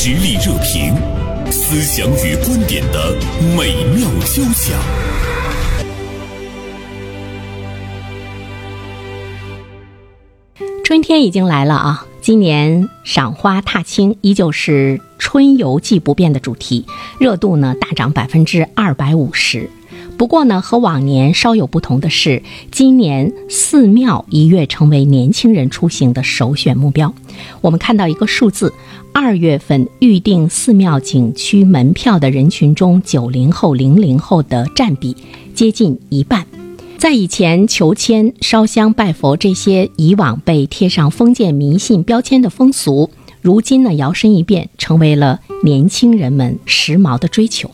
[0.00, 0.94] 实力热评，
[1.50, 3.16] 思想与观点的
[3.56, 4.78] 美妙交响。
[10.84, 12.06] 春天已经来了啊！
[12.20, 16.86] 今年赏花踏青依旧是春游季不变的主题，
[17.18, 19.68] 热度呢大涨百分之二百五十。
[20.18, 22.42] 不过呢，和往年稍有不同的是，
[22.72, 27.14] 今年寺庙一跃成为年轻人出行的首选目标。
[27.60, 28.74] 我们看到一个数字，
[29.12, 35.16] 二月份预订寺庙景区门票的人群中，九零后、零零后的占比
[35.54, 36.44] 接近一半。
[36.98, 43.08] 在以前，求签、烧香、拜佛这些以往被贴上封建迷信标签的风俗，
[43.40, 47.70] 如今呢摇身一变，成为了年轻人们时髦的追求。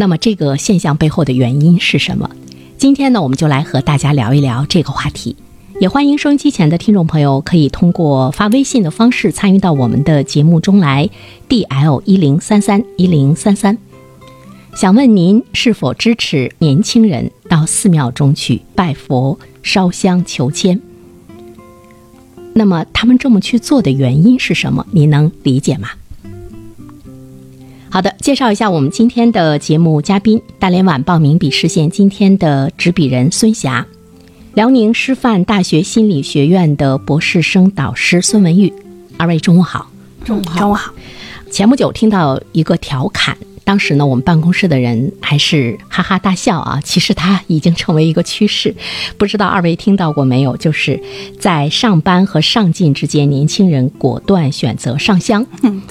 [0.00, 2.30] 那么，这个现象背后的原因是什么？
[2.76, 5.34] 今天呢，我们就来和大家聊一聊这个话题。
[5.80, 11.10] 也欢迎收音机前的听众朋友可以通过发微信的方式参与到我们的节目中来
[11.48, 13.76] ，D L 一零三三一零三三。
[14.76, 20.80] 想问您是否支持年轻人到寺庙中去拜佛、烧香、求签？
[22.54, 24.86] 那么他们这么去做的原因是什么？
[24.92, 25.88] 您能理解吗？
[27.90, 33.86] 好的，介绍一下我们今天的节目嘉宾：大连晚报名笔视线今天的执笔人孙霞，
[34.52, 38.70] 辽宁师范大学心理学院的博士生导师孙文玉。
[39.16, 39.90] 二位中午好，
[40.22, 40.92] 中午好，中午好。
[41.50, 43.36] 前不久听到一个调侃。
[43.68, 46.80] 当时呢，我们办公室的人还是哈哈大笑啊。
[46.82, 48.74] 其实它已经成为一个趋势，
[49.18, 50.56] 不知道二位听到过没有？
[50.56, 50.98] 就是
[51.38, 55.42] 在上班和上进之间，年轻人果断选择上香；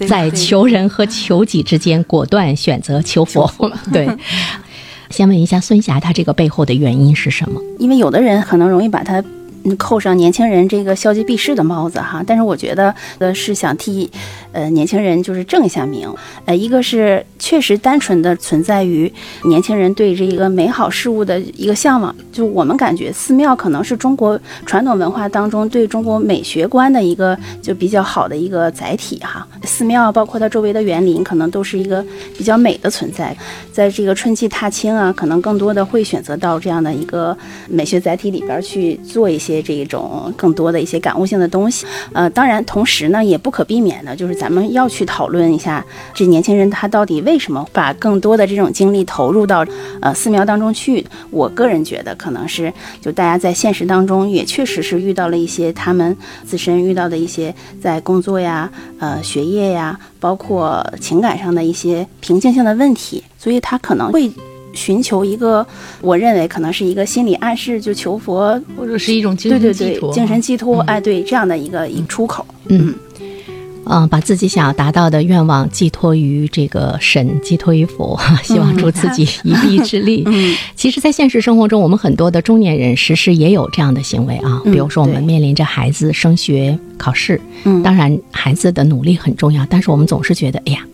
[0.07, 3.47] 在求人和求己之间，果断选择求佛。
[3.93, 4.09] 对，
[5.11, 7.61] 先问一下孙霞，她这个背后的原因是什么？
[7.77, 9.23] 因为有的人可能容易把它。
[9.75, 14.09] 扣上年轻人这个消极避世的帽子哈，但是我觉得呃是想替
[14.53, 16.09] 呃年轻人就是正一下名，
[16.45, 19.11] 呃一个是确实单纯的存在于
[19.43, 32.03] 年轻人对这一个美好事物的一个向往，就我们感觉寺庙可能是中国传统文化当中对中国美学观的一个就比较好的一个载体哈，寺庙包括它周围的园林可能都是一个
[32.37, 33.35] 比较美的存在，
[33.73, 39.56] 在这个春季踏青啊，可能更多的会选择到这样的一个美学载体里边去做一些。
[39.61, 49.65] 这一种更多的一些感悟性的东西，呃，当然，同时呢，也不可避免的，就是咱们要去讨论一下，这年轻人他到底为什么把更多的这种精力投入到
[50.01, 51.05] 呃寺庙当中去？
[51.31, 58.69] 我个人觉得，可能是就大家在现实当中也确实是遇到了一些他们自身遇到的一些在工作呀、
[58.99, 64.31] 呃学业呀，包括情感上的一些瓶颈性的问题，所以他可能会。
[64.77, 65.65] 寻求一个，
[66.01, 72.93] 我认为可能是一个心理暗示，就求佛或者是一种精神寄托，精神寄托，哎，对这样的一个一个出口，嗯，
[73.85, 80.21] 嗯，把自己想要达到的愿望寄托于这个神，寄托于佛， 希望助自己一臂之力。
[80.29, 90.85] 嗯，其实，在现实生活中，我们很多的中年人时时也有这样的行为啊，比如说我们面临着孩子升学考试，嗯，当然孩子的努力很重要，但是我们总是觉得，哎呀。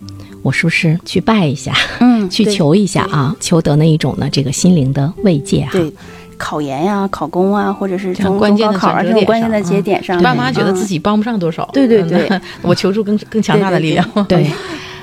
[0.44, 1.74] 我是不是去拜一下？
[2.00, 5.72] 嗯，去求一下啊，求得那一种呢，这个心灵的慰藉哈。
[5.72, 5.92] 对，
[6.38, 11.68] 考研呀、考公啊，或者是从关键的考啊这种关键的节点上，爸妈觉得自己帮不上多少。
[11.74, 12.30] 对对对，
[12.62, 14.08] 我求助更更强大的力量。
[14.28, 14.46] 对，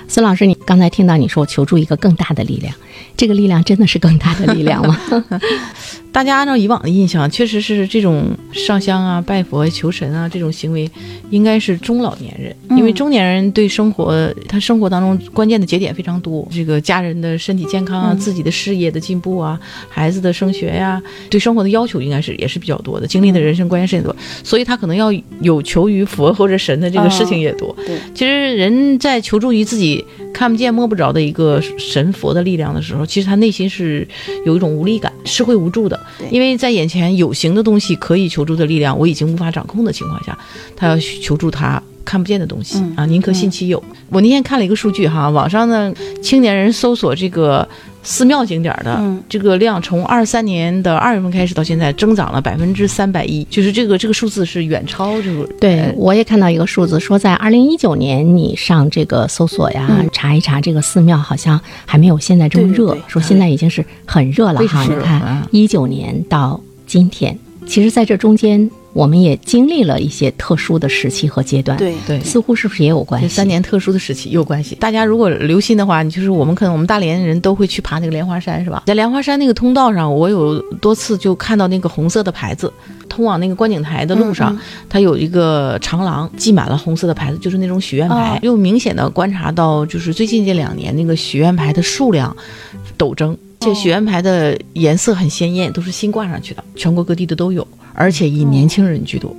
[0.06, 2.74] 孙老师，你刚才听到你说求助一个更大的力量，
[3.16, 4.98] 这个力量真的是更大的力量吗？
[6.12, 10.90] 大家按照以往的印象，确实是这种上香啊、拜佛、求神啊这种行为，
[11.30, 21.00] 应该是中老年人，因为中年人对生活，他生活当中关键的节点非常多，这个家人的身体健康啊、自己的事业的进步啊、孩子的升学呀，
[21.30, 27.74] 对生活的要求应该是也是比较多的，经历的人生关键事情多，所以他可能要有求于佛或者神的这个事情也多。
[27.86, 34.06] 对，其实人在求助于自己看不见摸不着的一个神佛的力量的时候，其实他内心是
[34.44, 35.98] 有一种无力感，是会无助的。
[36.30, 40.38] 因为在眼前有形的东西可以求助的力量，我已经无法掌控的情况下，
[40.76, 43.04] 他要求助他看不见的东西啊！
[43.06, 43.82] 宁可信其有。
[44.08, 45.92] 我那天看了一个数据哈，网上呢
[46.22, 47.68] 青年人搜索这个
[48.02, 55.46] 寺庙景点的这个量，从二三年的二月份开始到现在，增长了百分之三百一，就是这个这个数字是远超这个。
[55.60, 64.82] 对，我也看到一个数字，说在二零一九年你上这个搜索呀，查一查这个寺庙，好像还没有现在这么热，说现在已经是很热了哈。
[64.84, 68.70] 你看一九年到今天，其实在这中间。
[68.92, 73.28] 我们也经历了一些特殊的时期和阶段，对对，似乎是不是也有关系？
[73.28, 74.74] 三年特殊的时期有关系。
[74.76, 78.82] 大家如果留心的话，你就是我们可能我们大连人都会去爬那个莲花山，是吧？
[78.86, 82.72] 在莲花山那个通道上，我有多次就看到那个红色的牌子，
[83.08, 84.58] 通往那个观景台的路上，
[84.88, 88.38] 它有一个长廊，系满了红色的牌子，就是那种许愿牌。
[88.42, 92.36] 又明显的观察到，就是最近这两年那个许愿牌的数量
[92.98, 99.34] 陡增，这许愿牌的颜色很鲜艳，都是新挂上去的，全国各地的都有，而且以年轻人居多。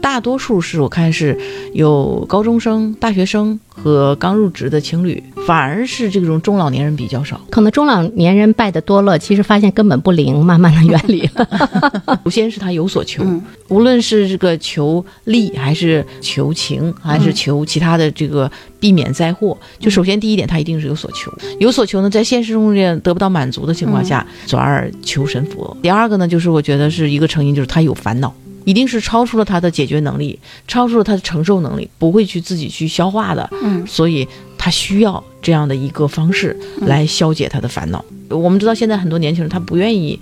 [0.00, 1.38] 大多数是我看是
[1.72, 7.40] 有高中生、大学生和刚入职的情侣，反而是这种中老年人比较少。
[7.50, 11.48] 可能中老年人拜的多了，其实发现根本不灵，慢慢的远离了。
[12.24, 13.24] 首先是他有所求，
[13.68, 21.32] 无论是这个求利，还是求情，还是求其他的这个避免灾祸，就首先第一点，他一定是有所求。
[21.60, 25.76] 有所求呢，在现实中得不到满足的情况下，转而求神佛。
[25.82, 28.34] 第二个呢，就是我觉得是一个成因，就是他有烦恼。
[28.64, 33.48] 一定是超出了他的解决能力，超出了他的承受能力，不会去自己去消化的。
[33.62, 34.26] 嗯，所以
[34.58, 38.04] 他需要这样的一个方式来消解他的烦恼。
[38.28, 40.18] 我们知道现在很多年轻人他不愿意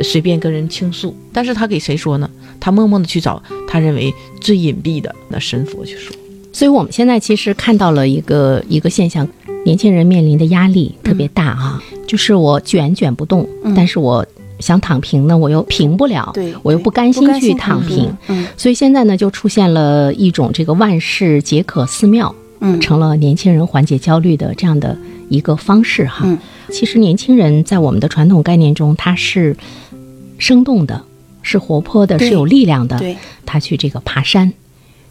[0.00, 2.30] 随便跟人倾诉，但是他给谁说呢？
[2.60, 6.14] 他默默的去找他认为最隐蔽的那神佛去说。
[6.52, 9.26] 所以我们现在其实看到了一个一个现象，
[9.64, 14.24] 年轻人面临的压力特别大啊，就是我卷卷不动，但是我。
[14.62, 16.32] 想躺平呢，我又平不了，
[16.62, 18.16] 我又不甘心去躺平，
[18.56, 24.96] 所以现在呢，就出现了一种这个万事皆可寺庙，嗯，成了年轻人缓解焦虑的这样的
[25.28, 26.22] 一个方式哈。
[26.24, 26.38] 嗯，
[26.70, 29.56] 其实年轻人在我们的传统概念中，他是
[30.38, 31.04] 生动的，
[31.42, 32.98] 是活泼的，是有力量的。
[32.98, 34.52] 对，他去这个爬山，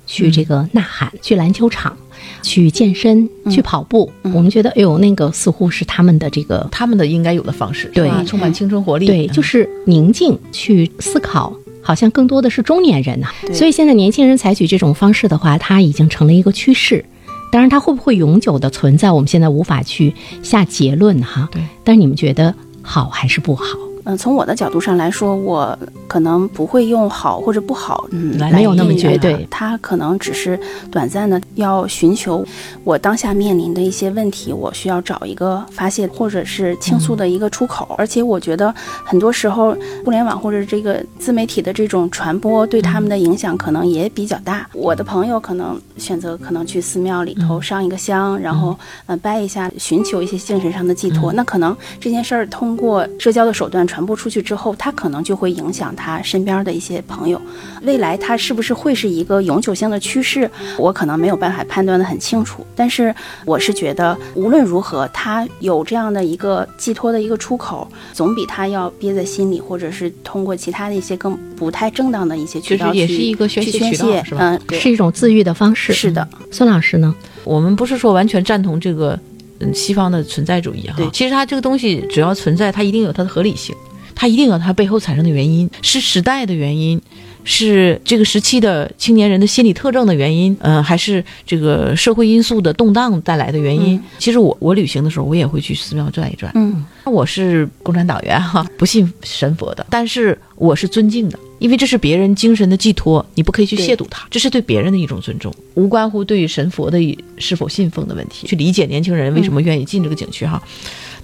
[0.08, 1.96] 去这个呐喊，去篮球场。
[2.42, 13.28] 去健身，去跑步，我们觉得，哎呦，那个似乎是他们的这个他们的应该有的方式，对，充满青春活力，对，就是宁静去思考，好像更多的是中年人呐。
[13.54, 17.04] 所以现在年轻人采取这种方式的话，它已经成了一个趋势。
[17.52, 21.50] 当然，它会不会永久的存在，我们现在无法去下结论哈。
[21.52, 23.66] 对，但是你们觉得好还是不好？
[24.06, 25.78] 嗯，从我的角度上来说，我
[26.08, 29.48] 可能不会用好或者不好，嗯，没有那么绝对。
[29.52, 30.60] 他可能只是
[30.90, 32.44] 短暂的要寻求
[32.84, 37.94] 我当下面临的一些问题，我需要找一个发泄或者是倾诉的一个出口。
[37.98, 44.68] 而且我觉得很多时候，互联网或者这个自媒体的这种传播对他们的影响可能也比较大。
[44.74, 48.76] 我的朋友可能选择可能去寺庙里头上一个香，然后
[49.06, 51.32] 呃拜一下，寻求一些精神上的寄托。
[51.34, 53.88] 那可能这件事儿通过社交的手段。
[53.92, 57.42] 传播出去之后，他可能就会影响他身边的一些朋友。
[57.82, 62.66] 未来他是不是会是一个永久性的趋势，我可能没有办法判断的很清楚。
[62.74, 63.14] 但是
[63.46, 75.92] 我是觉得，无论如何，他有这样的一个寄托的一个出口，总比他要憋在心里，或者是通过其他的一些更不太正当的一些渠道去宣泄，嗯，是一种自愈的方式。
[75.92, 77.14] 是的，孙老师呢？
[77.44, 79.20] 我们不是说完全赞同这个。
[79.62, 83.76] 嗯，西方的存在主义哈，其实它这个东西只要存在，它一定有它的合理性，
[84.16, 87.02] 它一定有它背后产生的原因，是时代的原因，
[87.44, 94.02] 是这个时期的青年人的心理特征的原因，嗯，还是这个社会因素的动荡带来的原因。
[94.20, 96.52] 其实我我旅行的时候，我也会去寺庙转一转。
[96.56, 101.40] 嗯，我是共产党员哈，不信神佛的，但是我是尊敬的。
[101.62, 106.98] 因为这是别人精神的寄托，你不可以去亵渎它，这是对别人的一种尊重，无关乎对神佛的
[107.38, 108.48] 是否信奉的问题。
[108.48, 110.60] 去理解年轻人为什么愿意进这个景区哈，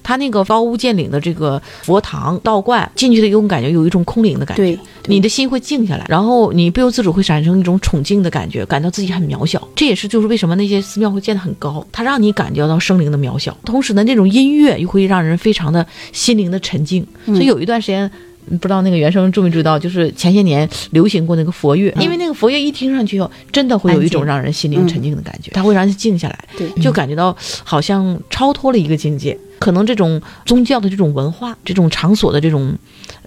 [0.03, 9.67] 他那个高屋建瓴的这个佛堂道观进去的一种感觉，有一种空灵的感觉，你的心会静下来，然后你不由自主会产生一种崇敬的感觉，感到自己很渺小。
[9.75, 17.03] 这也是就是为什么那些寺庙会建得很高，它让你感觉到生灵的渺小，同时呢，那种音乐又会让人非常的心灵的沉静。
[17.25, 18.11] 所以有一段时间。
[18.59, 26.47] 不知道那个原声注没注意到，就是前些年流行过那个佛乐，因为那个佛乐一听上去后，真的会有一种让人心灵沉静的感觉，它会让人静下来，
[26.81, 29.37] 就感觉到好像超脱了一个境界。
[29.59, 32.77] 可能这种宗教的这种文化、这种场所的这种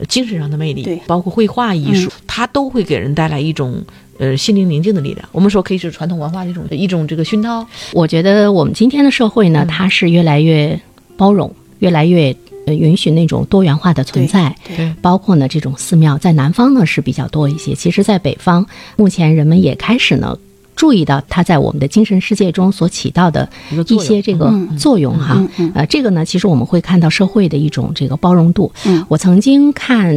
[0.09, 3.83] 精神上的魅力，包括绘画艺术，它都会给人带来一种
[4.19, 5.29] 呃心灵宁静的力量。
[5.33, 7.67] 我们说可以是传统文化的一种一种这个熏陶。
[7.93, 10.81] 我觉得我们今天的社会呢，它是越来越
[11.17, 12.35] 包容，越来越。
[12.71, 17.75] 呃，允许那种多元化的存在，对，包括呢这种寺庙，在南方呢是比较多一些。
[17.75, 18.65] 其实，在北方，
[18.97, 20.37] 目前人们也开始呢
[20.77, 23.49] 注意到它在我们的精神世界中所起到的
[23.89, 25.45] 一些这个作用哈。
[25.75, 28.71] 呃，这个呢，其实我们会看到社会的一种这个包容度。
[29.09, 30.15] 我曾经看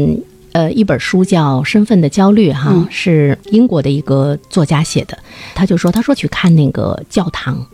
[0.52, 5.18] 呃一本书叫《身份的焦虑》哈，是英国的一个作家写的，
[5.56, 7.66] 他就说，他说去看那个教堂。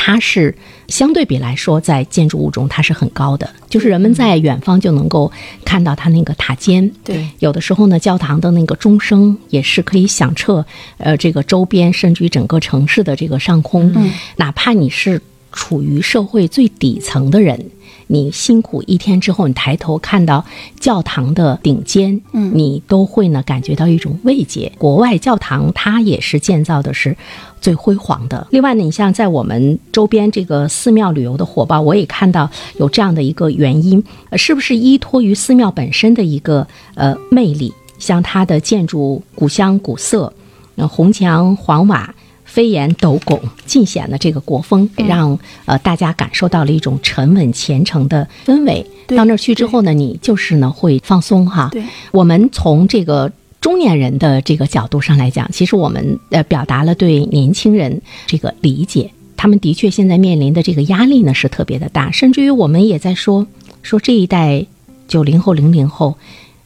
[0.00, 0.54] 它是
[0.86, 5.30] 相对比来说，在建筑物中它是很高的，就是人们在远方就能够
[5.64, 6.88] 看到它那个塔尖。
[7.02, 10.64] 对，有的时候呢，教堂的那个钟声也是可以响彻
[10.98, 13.92] 呃这个周边，甚至于整个城市的这个上空。
[13.96, 17.70] 嗯，哪怕你是处于社会最底层的人，
[18.06, 20.44] 你辛苦一天之后，你抬头看到
[20.78, 24.70] 教堂的顶尖，嗯你都会呢感觉到一种慰藉。
[24.78, 27.16] 国外教堂它也是建造的是
[27.60, 28.46] 最辉煌的。
[28.50, 37.72] 另外呢，你像在我们周边这个寺庙旅游的火爆，我也看到有这样的一个原因，呃是不是依托于寺庙本身的一个呃魅力？
[37.98, 40.32] 像它的建筑古香古色，
[40.76, 42.14] 呃红墙黄瓦。
[42.48, 48.84] 飞檐斗拱，尽显了这个国风，让呃大家感受到了一种沉稳虔诚的氛围。
[49.08, 51.68] 到那儿去之后呢，你就是呢会放松哈。
[51.70, 63.46] 对，我们从这个中年人的这个角度上来讲，其实我们呃表达了对年轻人这个理解，他们的确现在面临的这个压力呢是特别的大，甚至于我们也在说
[63.82, 64.64] 说这一代
[65.08, 66.16] 九零后、零零后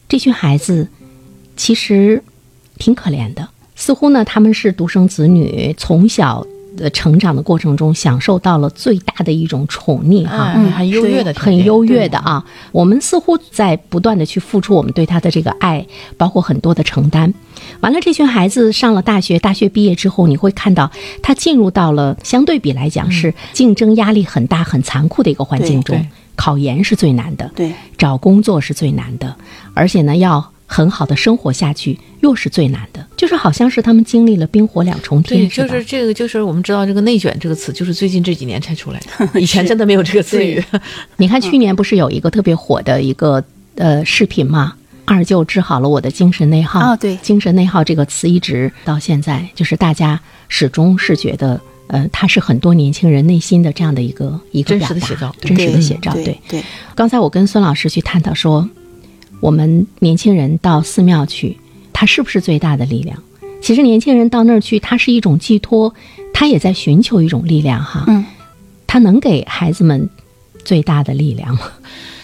[0.07, 0.87] 这群孩子
[1.57, 2.23] 其实
[2.77, 6.45] 挺可怜的，似乎呢他们是独生子女，从小。
[6.75, 12.43] 的成长的过程中，享受到了最大的一种宠溺哈，哎很优越的，很优越的啊。
[12.71, 15.85] 我们似乎在不断的去付出我们对他的这个爱，
[16.17, 17.33] 包括很多的承担。
[17.81, 26.05] 完了，这群孩子上了大学，大学毕业之后，你会看到他进入到了相对比来讲是竞争压力很大、很残酷的一个环境中。
[26.35, 29.35] 考研是最难的，对，找工作是最难的，
[29.75, 33.05] 而且呢，要很好的生活下去又是最难的。
[33.15, 40.61] 就是好像是他们经历了冰火两重对，天，就吧是这个，就是我们知道这个“内卷”这个词，就是最近这几年才出来的， 以前真的没有这个词语。
[41.17, 43.43] 你看去年不是有一个特别火的一个
[43.75, 44.73] 呃视频吗？
[45.05, 46.79] 二舅治好了我的精神内耗。
[46.79, 56.13] 哦对精神内耗这个词一直到现在，就是大家始终是觉得，呃，它是很多年轻人内心的这样的一个一个真实的写照真实的写照。
[56.13, 56.63] 对对，
[56.95, 58.67] 刚才我跟孙老师去探讨说，
[59.43, 61.57] 我们年轻人到寺庙去，
[61.91, 63.21] 它是不是最大的力量？
[63.61, 65.93] 其实年轻人到那儿去，它是一种寄托，
[66.33, 68.05] 他也在寻求一种力量哈。
[68.07, 68.23] 嗯，
[68.87, 70.09] 他能给孩子们
[70.63, 71.63] 最大的力量吗？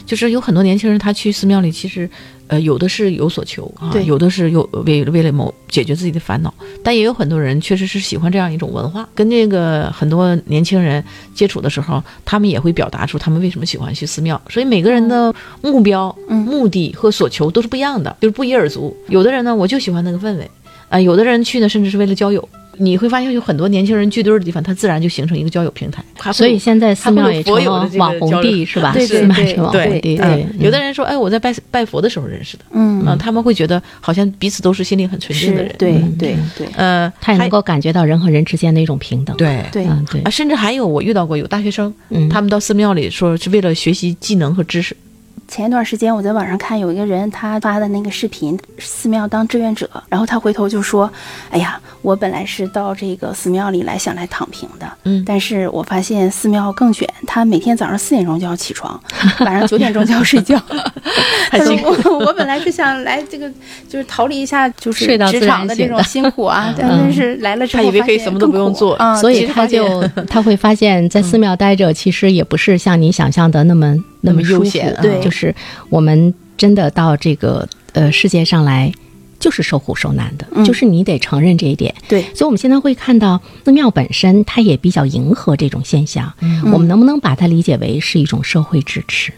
[0.09, 2.09] 就是有很多年轻人，他去寺庙里，其实，
[2.47, 6.51] 呃，有的是有所求啊，对有的是有为为了某解决自己的烦恼，
[6.83, 9.07] 但也有很多人确实是喜欢这样一种文化。
[9.13, 11.03] 跟这个很多年轻人
[11.35, 14.41] 接触的时候，他们也会表达出他们为什么喜欢去寺庙。
[14.49, 18.97] 所以每个人的目标、嗯目的和所求都是不一样的，就是不一而足。
[19.09, 20.49] 有的人呢，我就喜欢那个氛围，
[20.89, 22.49] 啊、有的人去呢，甚至是为了交友。
[22.79, 26.03] 你会发现有很多年轻人聚堆儿的地方，它自然就形成一个交友平台。
[26.31, 28.93] 所以现在寺庙也成了网红地是吧？
[28.93, 30.45] 对对寺庙对成网红对地，对对。
[30.59, 44.95] 有的人说，哎，我在拜拜佛的时候认识的，嗯嗯，他们会觉得好像彼此都是心灵很纯净的人，对嗯对对呃，他也能够感觉到人和人之间的一种平等。，对对，嗯，对啊，，甚至还有我遇到过有大学生，嗯，他们到寺庙里说是为了学习技能和知识，
[45.49, 51.11] 前一段时间我在网上看有一个人他发的那个视频，寺庙当志愿者，然后他回头就说
[51.49, 55.23] ：“哎呀，我本来是到这个寺庙里来想来躺平的，嗯。
[55.25, 58.99] 但是我发现寺庙更卷，他每天早上四点钟就要起床，
[59.39, 60.61] 晚上九点钟就要睡觉。
[61.49, 63.51] 他说我我本来是想来这个
[63.87, 75.53] 就是逃离一下就是职场的这种辛苦啊，但但是来了之后他以为可以什么都不用做啊，所以他就 他会发现，在寺庙待着，其实也不是像你想象的那么那么悠闲啊对就是
[75.89, 78.91] 我们真的到这个呃世界上来，
[79.39, 81.93] 就是受苦受难的，嗯就是你得承认这一点。
[82.07, 86.33] 对所以我们现在会看到寺庙本身，它也比较迎合这种现象。
[86.41, 89.31] 嗯我们能不能把它理解为是一种社会支持？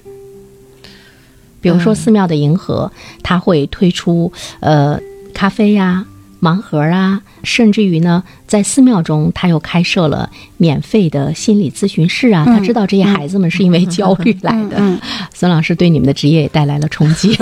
[1.61, 4.99] 比如说嗯寺庙的迎合，它会推出呃
[5.31, 6.05] 咖啡呀、
[6.41, 12.43] 盲盒啊，甚至于呢，在寺庙中，他又开设了免费的心理咨询室啊。
[12.45, 14.77] 他知道这些孩子们是因为焦虑来的。
[14.79, 14.99] 嗯
[15.33, 17.37] 孙老师对你们的职业也带来了冲击。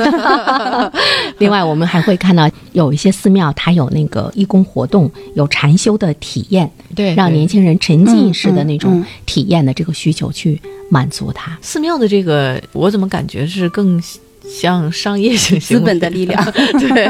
[1.40, 11.58] 另外，我们还会看到有一些寺庙，它有那个义工活动，有禅修的体验，对对让年轻人沉浸式的那种体验的这个需求去满足他。
[11.62, 14.02] 寺庙的这个，我怎么感觉是更
[14.50, 16.44] 像商业性资本的力量。
[16.80, 17.06] 对，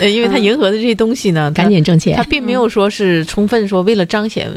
[0.00, 2.16] 呃因为它迎合的这些东西呢，赶紧挣钱。
[2.16, 4.48] 它并没有说是充分说为了彰显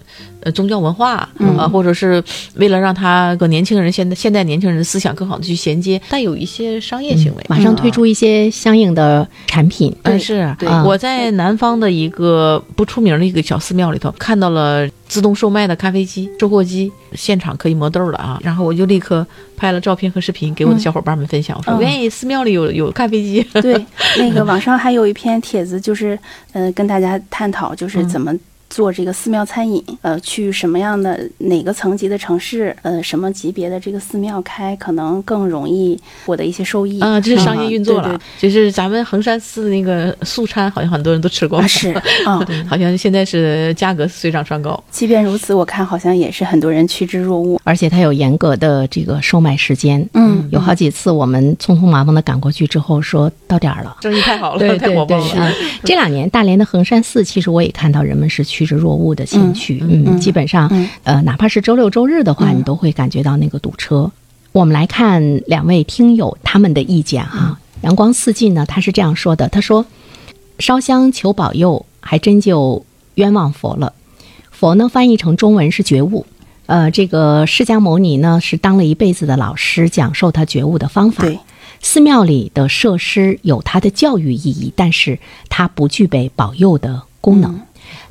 [0.41, 2.23] 呃宗教文化啊、嗯或者是
[2.55, 7.45] 为了让他和年轻人现在现代年轻人的思想更好的去衔接，带有一些商业行为。
[7.49, 9.95] 马上推出一些相应的产品。
[10.03, 18.39] 嗯，是对啊我在南方的一个不出名的一个小寺庙里头看到了自动售卖的咖啡机、售货机，现场可以磨豆了啊！
[18.41, 19.27] 然后我就立刻
[19.57, 23.43] 拍了照片和视频给我的小伙伴们分享，我说：“嗯喂，寺庙里有有咖啡机。
[23.61, 23.85] 对，
[24.17, 26.17] 那个 网上还有一篇帖子，就是
[26.53, 28.33] 呃跟大家探讨，就是怎么
[28.71, 38.07] 做这个寺庙餐饮，呃，去什么样的哪个层级的城市，呃，什么级别的这个寺庙开，可能更容易获得一些收益啊，这是商业运作了。
[38.07, 41.91] 对对就是咱们衡山寺那个素餐，好像很多人都吃过，啊是
[42.25, 44.81] 啊， 好像现在是价格水涨船高。
[44.89, 47.59] 即便如此，我看好像也是很多人趋之若鹜。
[47.65, 50.07] 而且它有严格的这个售卖时间。
[50.13, 53.97] 嗯有好几次我们匆匆忙忙的赶过去之后，说到点儿了。
[54.01, 55.35] 生意太好了，对太对对火爆了。
[55.35, 55.51] 啊！
[55.83, 64.11] 这两年大连的衡山寺，其实我也看到人们是趋之若鹜的前去，嗯嗯基本上、嗯呃，哪怕是周六周日的话，嗯你都会感觉到那个堵车。
[64.51, 69.85] 我们来看两位听友他们的意见哈、阳光四季呢，他是这样说的：他说，
[70.59, 73.93] 烧香求保佑，还真就冤枉佛了。
[74.51, 76.25] 佛呢，翻译成中文是觉悟。
[76.67, 81.23] 呃，这个释迦牟尼呢，是当了一辈子的老师，讲授他觉悟的方法。
[81.23, 81.39] 对，
[81.81, 85.17] 寺庙里的设施有它的教育意义，但是
[85.49, 87.59] 它不具备保佑的功能。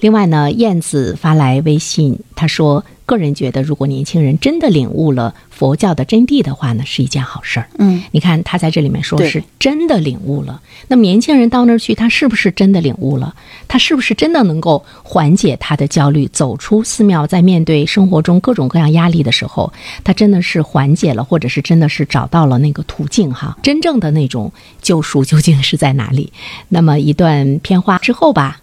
[0.01, 7.69] 另外呢，燕子发来微信，他说：“个人觉得，如果年轻人真的领悟了佛教的真谛的话呢，是一件好事儿。
[7.79, 13.35] 嗯，你看他在这里面说是真的领悟了，那么年轻人到那儿去，他是不是真的领悟了？
[13.69, 19.71] 他是不是真的能够缓解他的焦虑，走出寺庙，在面对生活中各种各样压力的时候，
[20.03, 23.59] 他真的是缓解了，或者是真的是找到了那个途径哈？
[23.63, 26.33] 真正的那种救赎究竟是在哪里？
[26.71, 28.63] 那么一段片花之后吧，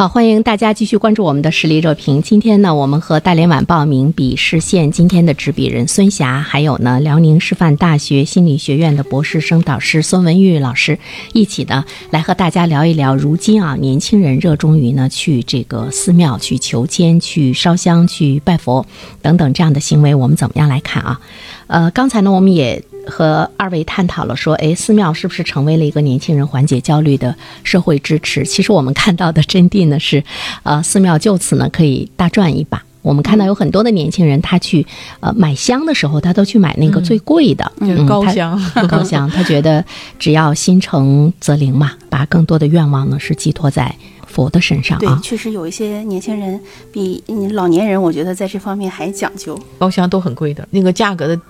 [0.00, 2.22] 好，欢迎大家继续关注我们的实力热评。
[2.22, 10.98] 今天呢，我们和大连晚报名笔视线今天的执笔人孙霞，还有呢辽宁师范大学心理学院的博士生导师孙文玉老师
[11.34, 18.86] 一起呢，来和大家聊一聊，如今啊，年轻人热衷于呢去这个寺庙去求签、去烧香、去拜佛
[19.20, 21.20] 等等这样的行为，我们怎么样来看啊？
[21.66, 28.44] 呃，刚才呢，我们也和二位探讨了说，哎，寺庙是不是成为了一个年轻人缓解焦虑的社会支持？
[28.44, 30.22] 其实我们看到的真谛呢是，
[30.62, 32.82] 呃，寺庙就此呢可以大赚一把。
[33.02, 34.86] 我们看到有很多的年轻人，他去
[35.20, 39.28] 呃买香的时候，他都去买那个最贵的，就是高他香 高香。
[39.30, 39.82] 他觉得
[40.18, 43.94] 只要心诚则灵嘛，把更多的愿望呢是寄托在
[44.26, 45.18] 佛的身上对，啊。
[45.22, 46.60] 确实有一些年轻人
[46.92, 49.58] 比嗯老年人，我觉得在这方面还讲究。
[49.78, 51.40] 高香都很贵的，那个价格的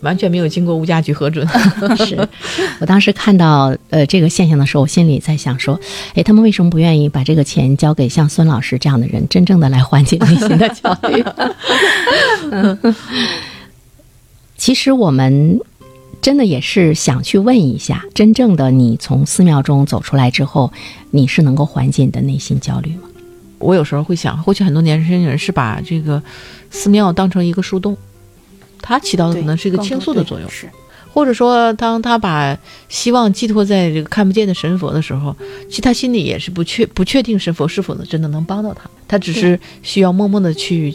[0.00, 1.46] 完全没有经过物价局核准。
[1.98, 2.28] 是
[2.80, 5.78] 我当时看到呃这个现象的时候，我心里在想说，
[6.14, 11.24] 哎，他们为什么不愿意把这个钱交给像孙老师这样的人，真正的来缓解内心的焦虑？
[12.52, 12.94] 嗯
[14.56, 15.58] 其实我们
[16.20, 20.70] 真的也是想去问一下，真正的你从寺庙中走出来之后，
[21.10, 23.04] 你是能够缓解你的内心焦虑吗？
[23.58, 26.22] 我有时候会想，或许很多年轻人是把这个
[26.70, 27.96] 寺庙当成一个树洞，
[28.82, 30.68] 它起到的可能是一个倾诉的作用，是。
[31.12, 32.56] 或者说，当他把
[32.88, 35.34] 希望寄托在这个看不见的神佛的时候，
[35.68, 40.94] 其实他心里也是不确不确定神佛是否能真的能帮到他，他只是需要默默的去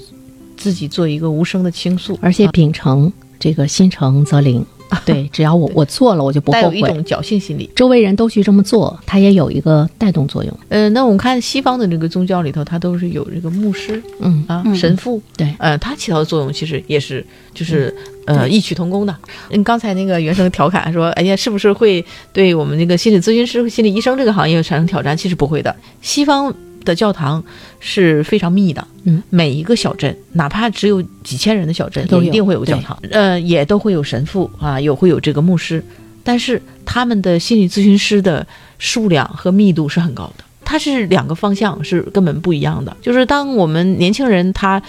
[0.55, 4.65] 自己做一个无声的倾诉，而且啊秉承这个心诚则灵，
[5.05, 6.63] 对，只要我我做了，我就不后悔。
[6.63, 7.69] 带有一种侥幸心理。
[7.75, 10.59] 周围人都去这么做，它也有一个带动作用。
[10.69, 17.93] 呃，那我们看西方的这个宗教里头，它都是有这个牧师嗯，啊、嗯神父，对呃，它起到的作用其实也是就是、
[18.25, 19.15] 呃异曲同工的。
[19.49, 25.15] 嗯，刚才那个原生调侃说，哎呀，是不是会对我们这个心理咨询师、和心理医生这个行业产生挑战？
[25.15, 26.53] 其实不会的，西方
[26.85, 27.43] 的教堂
[27.79, 35.83] 是非常密的，嗯，每一个小镇，哪怕只有几千人的小镇，都一定会有教堂，呃，也都会有神父啊，有会有这个牧师，
[36.23, 38.45] 但是他们的心理咨询师的
[38.77, 40.45] 数量和密度是很高的。
[40.63, 42.95] 它是两个方向，是根本不一样的。
[42.99, 44.81] 就是当我们年轻人他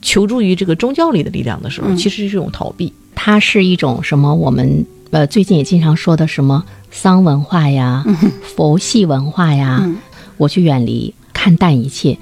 [0.00, 2.92] 求助于这个宗教里的力量的时候，嗯其实是一种逃避。
[3.16, 4.32] 它是一种什么？
[4.32, 8.04] 我们呃最近也经常说的什么丧文化呀、
[8.54, 9.96] 佛系文化呀，嗯
[10.36, 11.12] 我去远离、
[11.44, 12.16] 看淡一切，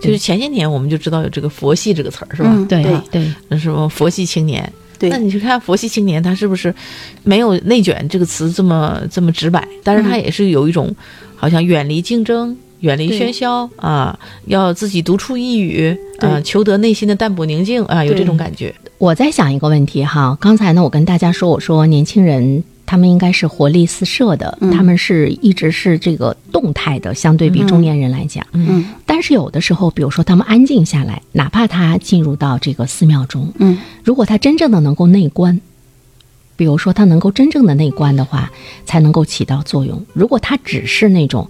[0.00, 2.48] 就是前些年我们就知道有这个“佛系”这个词儿，是吧？
[2.50, 4.72] 嗯对对那什么佛系青年？
[4.98, 6.74] 对那你去看佛系青年，他是不是
[7.22, 9.62] 没有“内卷”这个词这么这么直白？
[9.84, 10.90] 但是他嗯也是有一种
[11.36, 12.56] 好像远离竞争。
[12.80, 18.74] 远离喧嚣啊，要自己独处一隅啊，求得内心的淡泊宁静啊，有这种感觉。
[18.98, 28.46] 我在想一个问题哈，刚才呢，我跟大家说，我说年轻人他们应该是活力四射的，嗯他们是一直是这个动态的，相对比中年人来讲。
[28.52, 35.58] 嗯但是有的时候，比如说他们安静下来，哪怕他进入到这个寺庙中，嗯如果他真正的能够内观，
[36.54, 38.52] 比如说他能够真正的内观的话，
[38.84, 40.04] 才能够起到作用。
[40.12, 41.48] 如果他只是那种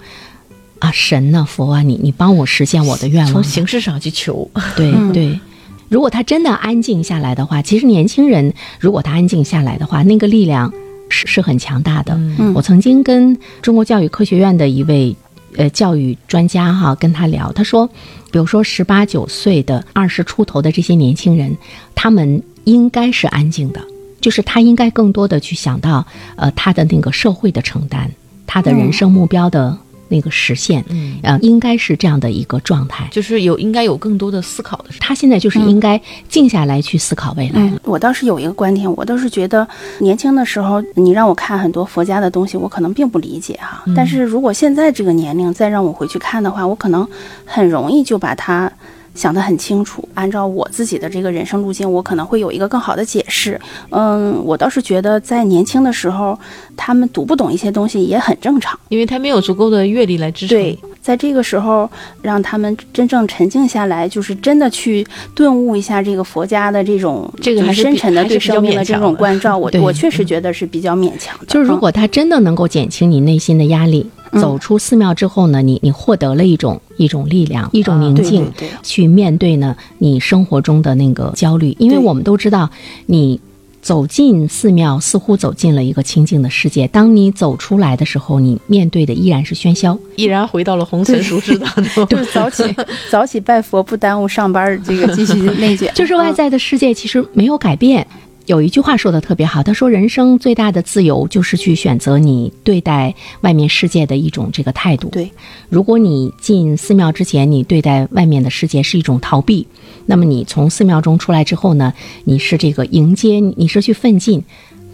[0.79, 5.41] 啊神呐、佛啊，你你帮我实现我的愿望从，形式上去求，对、嗯 对。
[5.89, 10.73] 如果他真的安静下来的话，其实年轻人如果他安静下来的话，那个力量
[11.13, 12.15] 是是很强大的。
[12.39, 15.15] 嗯我曾经跟中国教育科学院的一位
[15.57, 17.87] 呃教育专家哈跟他聊，他说，
[18.33, 21.55] 比如说十八九岁的、二十出头的这些年轻人，
[21.95, 23.81] 他们应该是安静的，
[24.21, 26.05] 就是他应该更多的去想到
[26.37, 28.11] 呃他的那个社会的承担，
[28.47, 29.79] 他的人生目标的
[30.13, 33.09] 那个实现，嗯，呃，应该是这样的一个状态。
[33.11, 34.99] 就是有应该有更多的思考的时候。
[35.01, 35.99] 他现在就是应该
[36.29, 39.67] 静下来去思考未来我倒是有一个观点，我倒是觉得
[40.01, 43.83] 年轻的时候，你让我看很多佛家的东西，我可能并不理解哈。
[43.97, 47.09] 但是如果现在这个年龄再让我回去看的话，我可能
[47.47, 48.71] 很容易就把它
[49.15, 53.61] 想得很清楚，按照我自己的这个人生路径，我可能会有一个更好的解释。
[53.91, 56.39] 嗯，我倒是觉得在年轻的时候，
[56.77, 58.79] 他们读不懂一些东西也很正常。
[58.89, 60.57] 因为他没有足够的阅历来支撑。
[60.59, 61.91] 对，在这个时候，
[62.23, 69.57] 让他们真正沉静下来，就是真的去顿悟一下这个佛家的这种这个深沉的对生命的这种关照。
[69.57, 71.47] 我我确实觉得是比较勉强的。
[71.47, 82.71] 就是如果他真的能够减轻你内心的压力，嗯走出寺庙之后呢，你你获得了一种一种力量，一种啊对宁静，对对去面对呢你生活中的那个焦虑，因为我们都知道
[83.07, 83.41] 你。
[83.83, 86.87] 走进寺庙，似乎走进了一个清静的世界。
[86.87, 89.99] 当你走出来的时候，你面对的依然是喧嚣。
[90.15, 92.07] 依然回到了红尘俗世当中。
[92.07, 92.63] 就是早起
[93.11, 95.91] 早起拜佛，不耽误上班，这个继续内卷。
[95.97, 98.07] 就是外在的世界其实没有改变。
[98.47, 105.09] 有一句话说的特别好，他说人生最大的自由就是去选择你对待外面世界的一种这个态度。
[105.11, 105.31] 对，
[105.69, 109.67] 如果你进寺庙之前，你对待外面的世界是一种逃避，
[110.07, 114.43] 那么你从寺庙中出来之后呢，你是这个迎接，你是去奋进，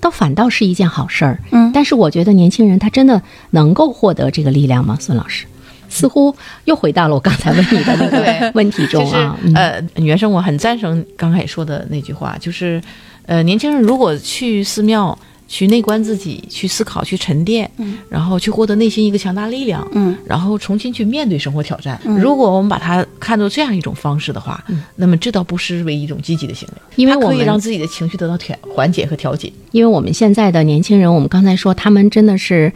[0.00, 1.42] 倒反倒是一件好事儿。
[1.50, 4.96] 嗯但是我觉得年轻人他真的能够获得这个力量吗？
[5.00, 5.46] 孙老师，
[5.88, 9.36] 似乎又回到了我刚才问你的那个问题中 就是啊。
[9.42, 12.80] 嗯呃，女原生我很赞成刚才说的那句话，就是
[13.26, 15.18] 呃，年轻人如果去寺庙。
[15.50, 21.98] 去内观自己，去思考，去沉淀，嗯然后去获得内心一个强大力量，嗯然后重新去面对生活挑战。
[22.04, 24.62] 嗯如果我们把它看作这样一种方式的话，
[24.96, 29.50] 那么这倒不失为一种积极的行为，因为我们让自己的情绪得到调缓解和调节。
[29.72, 32.70] 因为我们现在的年轻人，我们刚才说他们真的是，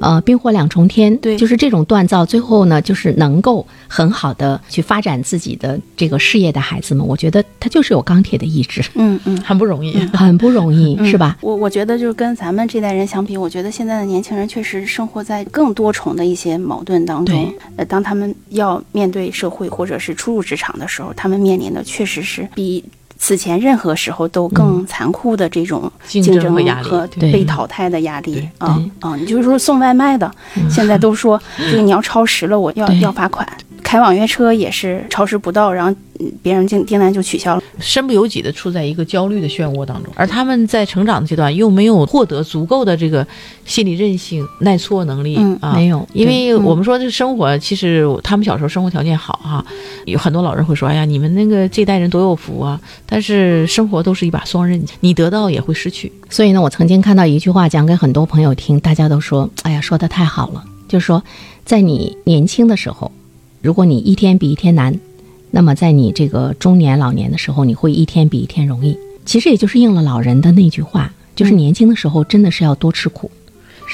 [0.00, 1.16] 呃，冰火两重天。
[1.18, 9.36] 对就是这种锻造，最后呢，就是能够很好的去发展自己的这个事业的孩子们，我觉得他就是有钢铁的意志，嗯嗯。
[9.42, 9.98] 很不容易。
[10.12, 11.36] 很不容易，是吧？
[11.40, 17.58] 我我觉得就是跟咱们这代人相比，我觉得现在的年轻人确实生活在更多重的一些矛盾当中对。
[17.76, 22.84] 呃，当他们要面对社会或者是初入职场的时候，他们面临的确实是比
[23.18, 29.16] 此前任何时候都更残酷的这种竞竞争争和被淘汰的压力对啊啊！
[29.16, 30.30] 你就是说送外卖的，
[30.70, 33.46] 现在都说这 个你要超时了，我要要罚款。
[33.88, 37.62] 开网约车也是超时不到，然后嗯别人订订单就取消了。
[37.80, 43.26] 身不由己的处在一个焦虑的漩涡当中，而他们在成长的阶段又没有获得足够的这个
[43.64, 49.64] 心理韧性、耐挫能力、嗯啊，没有因为嗯我们说这生活，其实他们小时候生活条件好哈、
[50.04, 52.78] 有很多老人会说，哎呀，你们那个这代人多有福啊！
[53.06, 56.12] 但是生活都是一把双刃剑，你得到也会失去。
[56.28, 61.22] 所以呢，我曾经看到一句话，讲给很多朋友听，大家都说：“哎呀，说的太好了。”就是说，
[61.64, 63.10] 在你年轻的时候，
[63.68, 64.98] 如果你一天比一天难，
[65.50, 68.96] 那么在你这个中年老年的时候，你会一天比一天容易。
[69.26, 73.30] 其实也就是应了老人的那句话，就是年轻的时候真的是要多吃苦。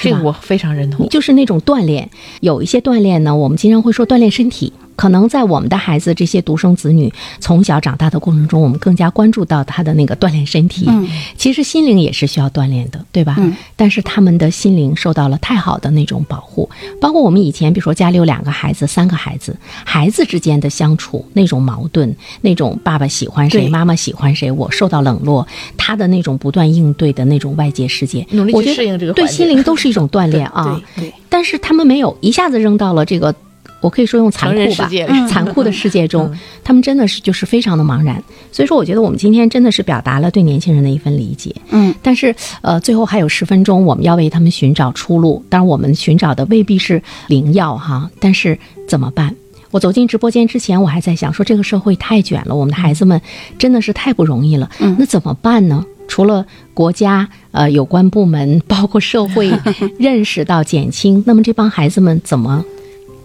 [0.01, 1.09] 这个我非常认同。
[1.09, 2.09] 就是那种锻炼，
[2.39, 4.71] 有一些锻炼呢，我们经常会说锻炼身体。
[4.95, 10.85] 可能在我们的孩子这些独生子女从小长大的过程中，我们更加关注到他的那个锻炼身体。
[10.87, 11.07] 嗯。
[11.37, 13.35] 其实心灵也是需要锻炼的，对吧？
[13.37, 13.55] 嗯。
[13.75, 25.45] 但是他们的心灵受到了太好的那种保护，包括我们以前，比如说家里有两个孩子、三个孩子，孩子之间的相处那种矛盾，那种爸爸喜欢谁，妈妈喜欢谁，我受到冷落，
[25.77, 30.81] 他的那种不断应对的那种外界世界，努力去适应这个对心灵都是一种锻炼啊。
[30.95, 33.33] 对对，但是他们没有一下子扔到了这个，
[33.81, 34.89] 我可以说用残酷吧，
[35.27, 38.21] 残酷的世界中，嗯他们真的是就是非常的茫然。
[38.51, 41.53] 所以说，我觉得我们今天真的是表达了对年轻人的一份理解。
[41.69, 45.43] 嗯但是，呃，最后还有十分钟，我们要为他们寻找出路。
[45.49, 48.57] 当然，我们寻找的未必是灵药哈，但是
[48.87, 49.35] 怎么办？
[49.71, 53.21] 我走进直播间之前，我还在想说，这个社会太卷了，我们的孩子们
[53.57, 54.69] 真的是太不容易了。
[54.79, 55.85] 嗯那怎么办呢？
[56.07, 59.51] 除了国家呃有关部门，包括社会
[59.99, 62.63] 认识到减轻，那么这帮孩子们怎么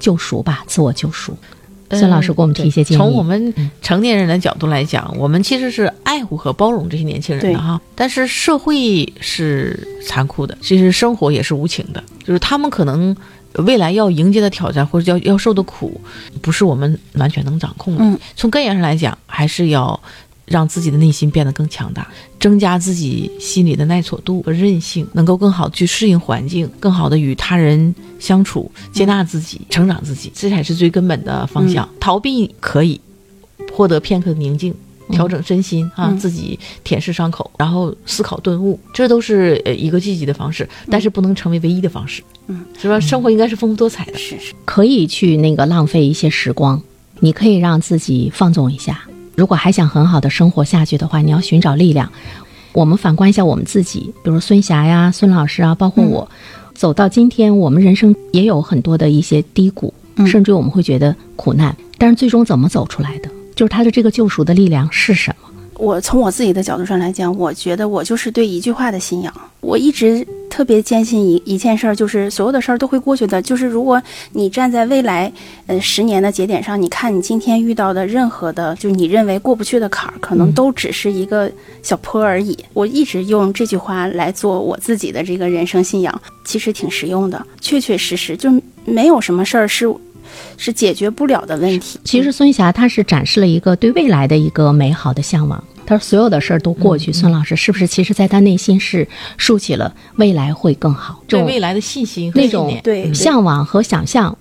[0.00, 0.64] 救赎吧？
[0.66, 1.36] 自我救赎。
[1.92, 2.98] 孙老师给我们提一些建议。
[2.98, 7.80] 从我们成年人的角度来讲，我们其实是爱护和包容这些年轻人的哈。
[7.96, 13.14] 但是社会是残酷的，其实生活也是无情的，就是他们可能
[13.54, 16.00] 未来要迎接的挑战或者要要受的苦，
[16.40, 18.04] 不是我们完全能掌控的。
[18.04, 20.00] 嗯，从根源上来讲，还是要。
[20.50, 22.06] 让自己的内心变得更强大，
[22.40, 31.88] 增加自己心理的耐挫度和韧性，能够更好去适应环境，更好的与他人相处，接纳自己，成长自己，这才是最根本的方向。
[32.00, 33.00] 逃避可以
[33.72, 34.74] 获得片刻的宁静，
[35.12, 42.24] 调整身心啊，自己舔舐伤口，然后思考顿悟，这都是呃一个积极的方式，但是不能成为唯一的方式。
[42.48, 42.98] 嗯，是吧？
[42.98, 46.82] 生活应该是丰富多彩的，是是，可以去那个浪费一些时光，
[47.20, 49.00] 你可以让自己放纵一下。
[49.40, 52.12] 如果还想很好的生活下去的话，你要寻找力量。
[52.72, 56.30] 我们反观一下我们自己，比如孙霞呀、孙老师啊，包括我，
[56.74, 59.94] 走到今天，我们人生也有很多的一些低谷，
[60.26, 61.74] 甚至我们会觉得苦难。
[61.96, 63.30] 但是最终怎么走出来的？
[63.56, 65.48] 就是他的这个救赎的力量是什么？
[65.80, 69.32] 我从我自己的角度上来讲，我觉得我就是对一句话的信仰。
[69.60, 73.40] 我一直特别坚信一一件事儿，就是所有的事儿都会过去的。
[73.40, 74.00] 就是如果
[74.32, 75.32] 你站在未来，
[75.66, 81.50] 呃，十年的节点上，你看你今天遇到的任何的，就你认为过不去的坎儿，可能都只是一个
[81.82, 82.56] 小坡而已。
[82.74, 88.50] 我一直用这句话来做我自己的这个人生信仰，其实挺实用的，确确实实就
[88.84, 89.90] 没有什么事儿是
[90.56, 91.98] 是解决不了的问题。
[92.04, 95.62] 其实孙霞她是展示了一个对未来的一个美好的向往。
[95.90, 104.36] 他说：“所有的事儿都过去。”孙老师是不是其实在他内心是竖起了未来会更好，对未来的信心、那种对向往和想象，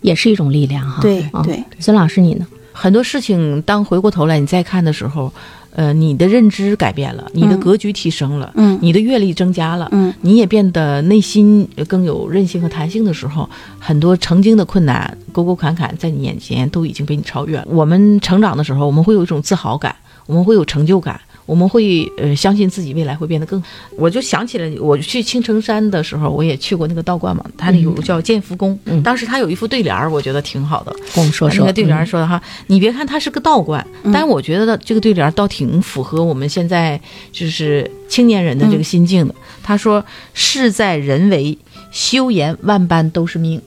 [0.00, 1.02] 也是一种力量哈。
[1.02, 2.46] 对对，孙老师你呢？
[2.72, 5.32] 很多事情当回过头来你再看的时候，
[5.74, 13.48] 呃，你的认知改变了，你的格局提升了，嗯，你的阅历增加了，嗯，你也变得内心更有韧性和弹性的时候，
[13.80, 17.66] 很多曾经的困难沟沟坎坎在你眼前都已经被你超越了。
[17.68, 19.96] 我们成长的时候，我们会有一种自豪感。
[20.26, 23.62] 我们会有成就感，我们会呃相信自己未来会变得更。
[23.96, 30.92] 我就想起来，我去青城山的时候，我也去过那个道观嘛，它那有个叫建福宫，当时它有一副对联儿，我觉得挺好的。
[31.14, 39.34] 跟我们说说那个对联儿说的哈，你别看它是个道观，但是我觉得这个对联儿倒挺符合我们现在就是青年人的这个心境的。
[39.62, 41.56] 他说：“事在人为，
[41.90, 43.60] 修言万般都是命，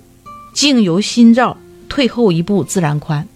[0.54, 3.28] 境由心造，退后一步自然宽。”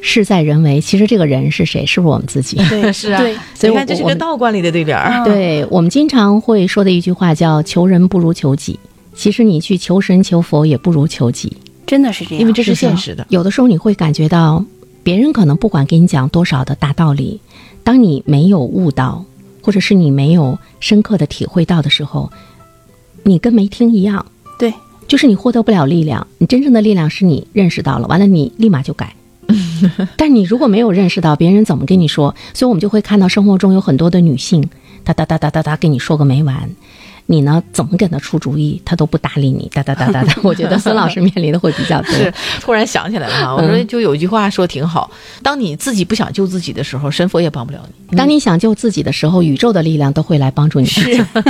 [0.00, 1.84] 事在人为，其实这个人是谁？
[1.84, 2.56] 是不是我们自己？
[2.68, 3.20] 对，是啊。
[3.20, 5.24] 对，所以你看这是个道观里的对联儿。
[5.24, 8.78] 对我们经常会说的一句话叫“求人不如求己”。
[9.14, 11.54] 其实你去求神求佛也不如求己，
[11.86, 13.26] 真的是这样，因为这是现实的。
[13.28, 14.64] 有的时候你会感觉到，
[15.02, 17.38] 别人可能不管给你讲多少的大道理，
[17.84, 19.22] 当你没有悟到，
[19.60, 22.30] 或者是你没有深刻的体会到的时候，
[23.24, 24.24] 你跟没听一样。
[24.58, 24.72] 对，
[25.06, 26.26] 就是你获得不了力量。
[26.38, 29.14] 你真正的力量是你认识到了，完了你立马就改。
[30.16, 34.68] 但你如果没有认识到别人怎么跟你说，所以我们就会看到生活中有很多的女性，
[35.04, 36.70] 哒哒哒哒哒哒跟你说个没完。
[37.30, 37.62] 你呢？
[37.72, 40.34] 怎么给他出主意，他都不搭理你，哒哒哒哒哒。
[40.42, 42.10] 我觉得孙老师面临的会比较多。
[42.12, 45.08] 是，突然想起来了哈，我说就有一句话说挺好：
[45.40, 50.86] 当你自己不想救自己的时候，神佛也帮不了你；当你想救自己的时候，宇宙的力量都会来帮助你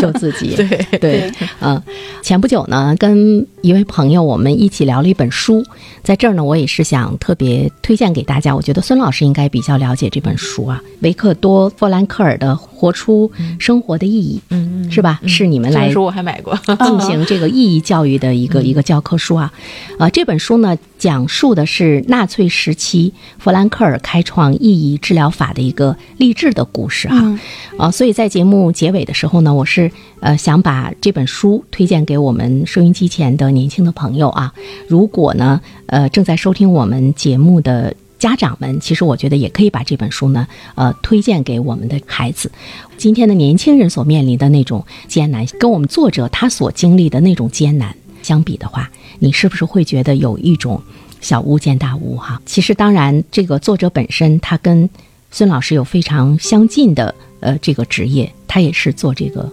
[0.01, 0.55] 救自己。
[0.55, 1.83] 对对，嗯。
[2.23, 5.65] 前不久呢，跟一位朋友我们一起聊了一本书，
[6.03, 8.55] 在这儿呢，我也是想特别推荐给大家。
[8.55, 15.21] 我觉得孙老师应该比较了解这本书啊，维克多·弗兰克尔的《活出生活的意义》，嗯嗯，是吧？
[15.27, 15.91] 是你们来。
[15.91, 19.53] 书我还买过， 进行这个意义教育的一个一个教科书啊，
[19.99, 27.39] 啊，这本书呢讲述的是纳粹时期弗兰克尔开创意义治疗法的一个励志的故事哈，
[27.77, 29.91] 啊，所以在节目结尾的时候呢，我是
[30.21, 34.53] 呃想把这本书推荐给我们收音机前的年轻的朋友啊，
[34.89, 37.95] 如果呢呃正在收听我们节目的。
[38.21, 42.53] 家长们，其实我觉得也可以把这本书呢，呃，推荐给我们的孩子。
[42.99, 50.81] 今天的年轻人所面临的那种艰难，跟我们作者他所经历的那种艰难相比的话，你是不是会觉得有一种
[51.23, 52.41] 小巫见大巫哈？
[52.45, 54.89] 其实，当然，这个作者本身他跟
[55.31, 59.51] 孙老师有非常相近的呃这个职业，他也是做这个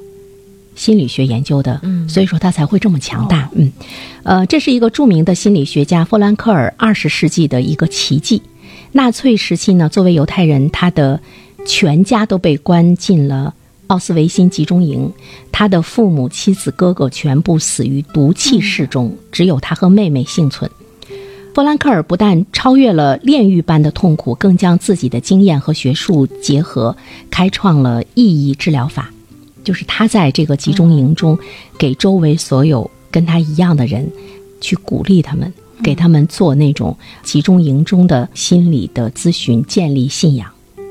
[0.76, 3.72] 心理学研究的，嗯，所以说他才会这么强大，嗯，
[4.24, 8.42] 呃，这是一个著名的心理学家弗兰克尔二十世纪的一个奇迹。
[8.92, 11.20] 纳粹时期呢，作为犹太人，他的
[11.66, 13.54] 全家都被关进了
[13.88, 15.12] 奥斯维辛集中营，
[15.52, 20.70] 他的父母、妻子、哥哥全部死于毒气室中，只有他和妹妹幸存。
[21.54, 26.96] 弗兰克尔不但超越了炼狱般的痛苦，更将自己的经验和学术结合，
[27.32, 29.12] 开创了意义治疗法。
[29.64, 31.38] 就是他在这个集中营中，
[31.78, 34.08] 给周围所有跟他一样的人，
[34.62, 35.52] 去鼓励他们，
[35.84, 40.50] 给他们做那种集中营中的心理的咨询，建立信仰。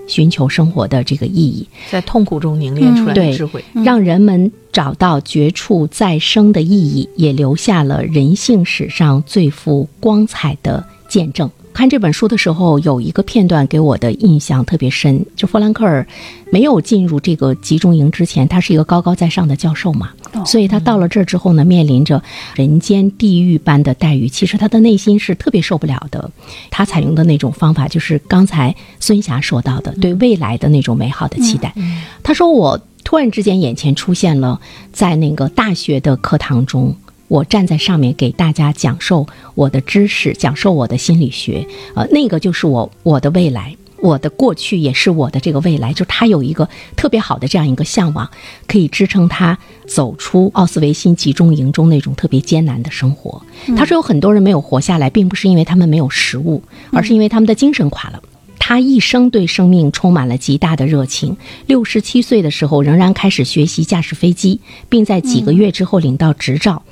[0.08, 11.50] 寻求生活的这个意义，在痛苦中凝练出来的智慧，让人们找到绝处再生的意义，也留下了人性史上最富光彩的见证。
[11.76, 16.06] 看这本书的时候，有一个片段给我的印象特别深，就弗兰克尔
[16.50, 20.08] 没有进入这个集中营之前，他是一个高高在上的教授嘛，
[20.46, 22.22] 所以他到了这儿之后呢，面临着
[22.54, 26.30] 人间地狱般的待遇，其实他的内心是特别受不了的。
[26.70, 31.74] 他采用的那种方法，就是刚才孙霞说到的，对未来的那种美好的期待。
[32.22, 34.58] 他说：“我突然之间眼前出现了
[34.94, 36.96] 在那个大学的课堂中。”
[37.28, 45.92] 我站在上面给大家讲授我的知识，讲授我的心理学，呃，那个就是我我的未来，我的过去也是我的这个未来。
[45.92, 48.30] 就他有一个特别好的这样一个向往，
[48.66, 53.42] 可以支撑他走出奥斯维辛集中营中那种特别艰难的生活。
[53.76, 56.62] 他说有很多人没有活下来，并不是因为他们没有食物，
[56.92, 58.22] 而是因为他们的精神垮了。
[58.58, 61.36] 他一生对生命充满了极大的热情，
[61.66, 66.82] 六十七岁的时候仍然开始学习驾驶飞机，并在几个月之后领到执照。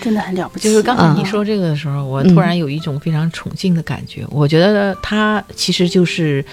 [0.00, 0.68] 真的很了不起。
[0.68, 4.24] 就是刚才你说这个的时候，我突然有一种非常崇敬的感觉。
[4.30, 6.44] 我觉得他其实就是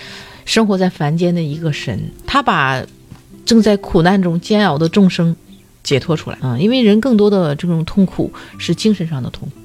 [0.45, 2.81] 生活在凡间的一个神，他把
[3.45, 5.35] 正在苦难中煎熬的众生
[5.83, 6.57] 解脱出来啊！
[6.57, 9.55] 因为人更多的这种痛苦是精神上的痛苦。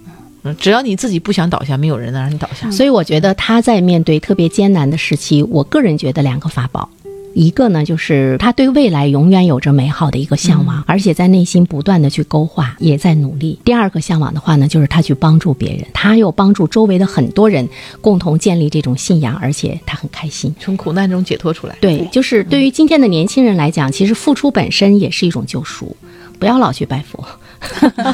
[0.42, 2.70] 嗯，只要你自己不想倒下，没有人能让你倒下。
[2.70, 6.88] 所以我觉得他在面对特别艰难的时期，我个人觉得两个法宝。
[7.36, 13.58] 一个呢，就是他对未来永远有着美好的一个向往，而且在内心不断的去勾画，也在努力。
[13.62, 17.68] 第二个向往的话呢，就是他去帮助别人，他又帮助周围的很多人
[18.00, 21.76] 共同建立这种信仰，而且他很开心，从苦难中解脱出来。
[21.78, 25.94] 对，就是对于今天的年轻人来讲，其实付出本身也是一种救赎，
[26.38, 27.22] 不要老去拜佛。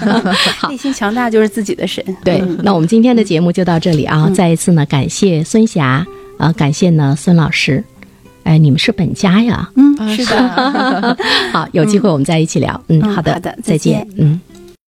[0.69, 2.05] 内心强大就是自己的神。
[2.25, 4.29] 对，那我们今天的节目就到这里啊！
[4.31, 6.05] 再一次呢，感谢孙霞
[6.39, 7.85] 啊，感谢呢孙老师。
[8.45, 9.71] 哎，你们是本家呀？
[9.77, 11.17] 嗯，是的。
[11.53, 12.81] 好，有机会我们再一起聊。
[12.89, 14.07] 嗯，好的，好的，再见。
[14.17, 14.41] 嗯。